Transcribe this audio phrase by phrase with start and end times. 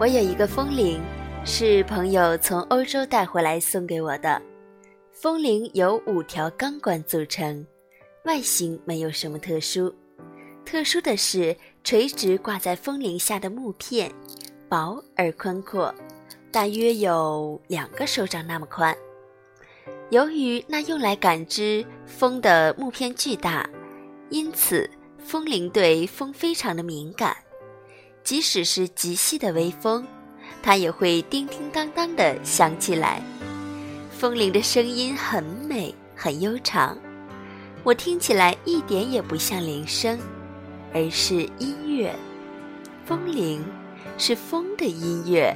[0.00, 0.98] 我有一个风铃，
[1.44, 4.40] 是朋友从欧洲带回来送给我的。
[5.12, 7.66] 风铃由五条钢管组成，
[8.24, 9.94] 外形没有什么特殊，
[10.64, 11.54] 特殊的是
[11.84, 14.10] 垂直挂在风铃下的木片，
[14.70, 15.94] 薄而宽阔，
[16.50, 18.96] 大约有两个手掌那么宽。
[20.08, 23.68] 由于那用来感知风的木片巨大，
[24.30, 24.88] 因此
[25.18, 27.36] 风铃对风非常的敏感。
[28.30, 30.06] 即使是极细的微风，
[30.62, 33.20] 它也会叮叮当当地响起来。
[34.16, 36.96] 风铃的声音很美，很悠长，
[37.82, 40.16] 我听起来一点也不像铃声，
[40.94, 42.14] 而是音乐。
[43.04, 43.64] 风铃
[44.16, 45.52] 是风的音乐，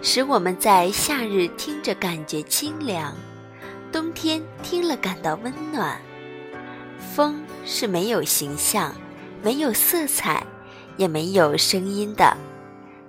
[0.00, 3.16] 使我们在夏日听着感觉清凉，
[3.90, 6.00] 冬天听了感到温暖。
[7.16, 8.94] 风是没有形象，
[9.42, 10.46] 没有色彩。
[10.96, 12.36] 也没有声音的，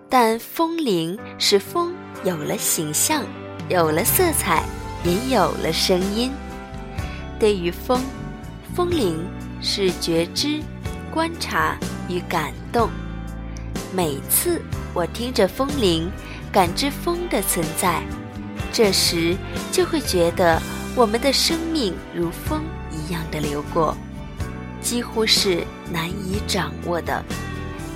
[0.09, 3.23] 但风铃使风有了形象，
[3.69, 4.63] 有了色彩，
[5.03, 6.31] 也有了声音。
[7.39, 8.02] 对于风，
[8.75, 9.19] 风铃
[9.61, 10.59] 是觉知、
[11.13, 11.77] 观察
[12.09, 12.89] 与感动。
[13.94, 14.61] 每次
[14.94, 16.09] 我听着风铃，
[16.51, 18.01] 感知风的存在，
[18.73, 19.35] 这时
[19.72, 20.61] 就会觉得
[20.95, 23.95] 我们的生命如风一样的流过，
[24.81, 27.23] 几乎是难以掌握的。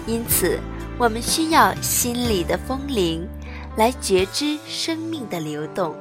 [0.07, 0.59] 因此，
[0.97, 3.27] 我们需要心里的风铃，
[3.77, 5.95] 来觉知生命的流动，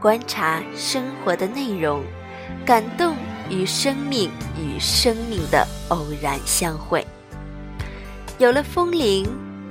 [0.00, 2.02] 观察生活的内容，
[2.64, 3.14] 感动
[3.48, 7.06] 与生命与生命的偶然相会。
[8.38, 9.26] 有了风铃，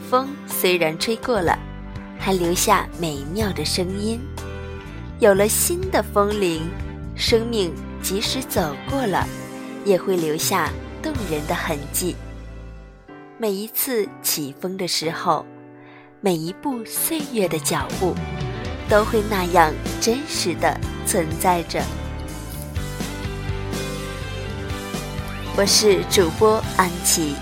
[0.10, 1.60] 风虽然吹过了，
[2.18, 4.18] 还留下美妙的声音；
[5.20, 6.62] 有了新的风铃，
[7.16, 9.28] 生命即使走过了，
[9.84, 10.72] 也会留下
[11.04, 12.16] 动人的痕迹。
[13.38, 15.46] 每一次起风的时候，
[16.22, 18.16] 每一步岁月的脚步，
[18.90, 21.84] 都会那样真实的存在着。
[25.58, 27.36] 我是主播安琪。